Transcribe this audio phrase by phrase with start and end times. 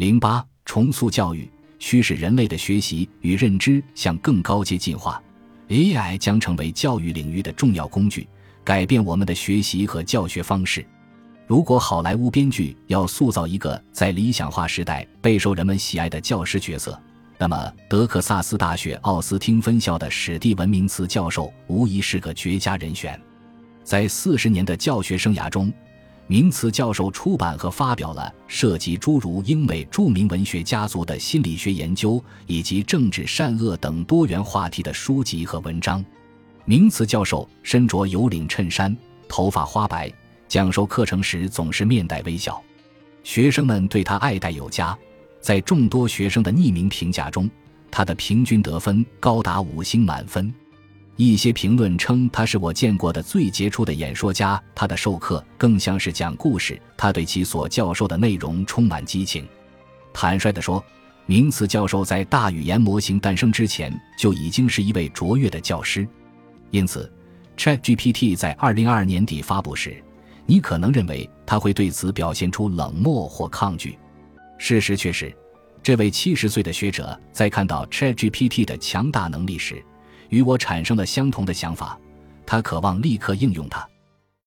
[0.00, 1.46] 零八重塑教育，
[1.78, 5.22] 驱使人类的学习与认知向更高阶进化。
[5.68, 8.26] AI 将成为教育领域的重要工具，
[8.64, 10.82] 改变我们的学习和教学方式。
[11.46, 16.98] 如果好莱坞编剧要塑造一个在理想化时代备受人们喜爱的教师角色，
[17.36, 23.20] 那么德克萨斯大学奥斯汀分校的史蒂文·明茨教授无疑是个绝佳人选。
[23.84, 25.70] 在四十年的教学生涯中，
[26.30, 36.04] 名词教授出版和发表了涉及诸如英美著名文学家族的心理学研究以及政治善恶等多元话题的书籍和文章。
[36.64, 38.96] 名词教授身着有领衬衫，
[39.28, 40.08] 头发花白，
[40.46, 42.62] 讲授课程时总是面带微笑，
[43.24, 44.96] 学生们对他爱戴有加。
[45.40, 47.50] 在众多学生的匿名评价中，
[47.90, 50.54] 他的平均得分高达五星满分。
[51.28, 54.58] 一些评论称他是我见过的最杰出的演说家。
[54.74, 59.46] 他的授课更像是讲故事，他对其所教授的内容充满激情。
[60.14, 60.82] 坦率地说，
[61.26, 66.08] 名词教授在大语言模型诞生之前就已经是一位卓越的教师。
[66.70, 67.12] 因此
[67.58, 70.02] ，ChatGPT 在二零二二年底发布时，
[70.46, 73.98] 你可能认为他会对此表现出冷漠或抗拒。
[74.56, 75.30] 事实却是，
[75.82, 79.84] 这位七十岁的学者在看到 ChatGPT 的强大能力时。
[80.30, 81.98] 与我产生了相同的想法，
[82.46, 83.86] 他渴望立刻应用它。